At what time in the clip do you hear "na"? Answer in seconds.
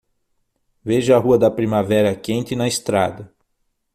2.55-2.67